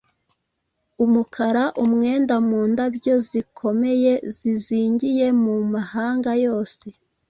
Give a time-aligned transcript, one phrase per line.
[1.03, 6.85] umukara umwenda Mu ndabyo zikomeye zizingiye mu mahanga yose: